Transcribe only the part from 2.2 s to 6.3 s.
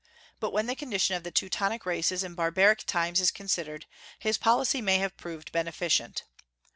in barbaric times is considered, his policy may have proved beneficent.